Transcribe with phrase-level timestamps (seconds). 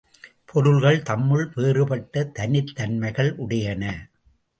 [0.45, 3.83] பொருள்கள் தம்முள் வேறுபட்ட தனித்தன்மைகள் உடையன.